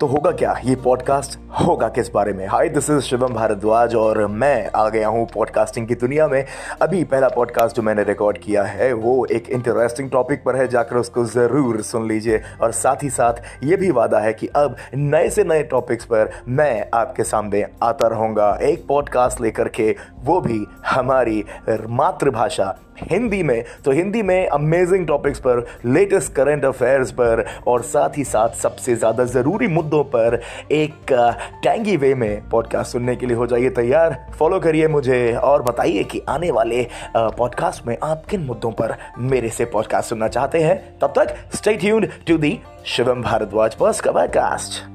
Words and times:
तो 0.00 0.06
होगा 0.06 0.30
क्या? 0.30 0.54
ये 0.64 0.74
पॉडकास्ट 0.74 1.38
होगा 1.60 1.88
किस 1.88 2.10
बारे 2.12 2.32
में? 2.32 2.46
Hi 2.46 2.68
this 2.68 2.88
is 2.90 3.00
Shivam 3.00 3.34
Bhardwaj 3.34 3.94
और 3.94 4.26
मैं 4.26 4.70
आ 4.76 4.88
गया 4.88 5.08
हूँ 5.08 5.26
पॉडकास्टिंग 5.34 5.86
की 5.88 5.94
दुनिया 5.94 6.28
में। 6.28 6.44
अभी 6.82 7.02
पहला 7.04 7.28
पॉडकास्ट 7.28 7.76
जो 7.76 7.82
मैंने 7.82 8.02
रिकॉर्ड 8.04 8.38
किया 8.38 8.62
है, 8.62 8.92
वो 8.92 9.26
एक 9.26 9.48
इंटरेस्टिंग 9.48 10.10
टॉपिक 10.10 10.44
पर 10.44 10.56
है, 10.56 10.68
जाकर 10.68 10.96
उसको 10.96 11.24
ज़रूर 11.24 11.80
सुन 11.82 12.08
लीजिए। 12.08 12.42
और 12.62 12.72
साथ 12.72 13.02
ही 13.02 13.10
साथ 13.10 13.64
ये 13.64 13.76
भी 13.76 13.90
वादा 13.90 14.18
है 14.18 14.32
कि 14.32 14.46
अब 14.46 14.76
नए 14.94 15.30
से 15.30 15.44
नए 15.44 15.62
टॉपिक्स 15.62 16.04
पर 16.04 16.30
मैं 16.48 16.86
आपके 16.94 17.24
सामने 17.24 17.64
आता 17.82 18.08
रहूँगा। 18.08 18.56
एक 18.62 18.86
पॉडकास्ट 18.88 19.40
लेकर 19.40 19.68
के 19.68 19.94
वो 20.24 20.40
भी 20.40 20.64
हमारी 20.86 21.44
मातृभाषा 21.68 22.74
हिंदी 23.02 23.42
में। 23.42 23.64
तो 23.84 23.90
हिंदी 23.90 24.22
में 24.22 24.48
अमेजिंग 24.48 25.06
टॉपिक्स 25.06 25.38
पर 25.38 25.64
लेटेस्ट 25.84 26.32
करंट 26.32 26.64
अफेयर्स 26.64 27.10
पर 27.12 27.44
और 27.66 27.82
साथ 27.82 28.18
ही 28.18 28.24
साथ 28.24 28.54
सबसे 28.56 28.94
ज़्यादा 28.94 29.24
ज़रूरी 29.24 29.66
मुद्दों 29.66 29.83
पर 29.92 30.40
एक 30.72 30.94
टैंगी 31.64 31.96
वे 31.96 32.14
में 32.14 32.48
पॉडकास्ट 32.48 32.92
सुनने 32.92 33.16
के 33.16 33.26
लिए 33.26 33.36
हो 33.36 33.46
जाइए 33.46 33.70
तैयार। 33.70 34.26
फॉलो 34.38 34.60
करिए 34.60 34.88
मुझे 34.88 35.32
और 35.32 35.62
बताइए 35.62 36.04
कि 36.04 36.22
आने 36.28 36.50
वाले 36.50 36.88
पॉडकास्ट 37.16 37.86
में 37.86 37.98
आप 38.02 38.22
किन 38.30 38.40
मुद्दों 38.40 38.72
पर 38.72 38.96
मेरे 39.18 39.48
से 39.48 39.64
पॉडकास्ट 39.64 40.08
सुनना 40.08 40.28
चाहते 40.28 40.62
हैं। 40.62 40.98
तब 40.98 41.12
तक 41.18 41.56
stay 41.56 41.76
tuned 41.76 42.08
to 42.26 42.38
the 42.38 42.60
Shivam 42.84 43.22
Bhardwaj 43.22 43.74
podcast 43.74 44.93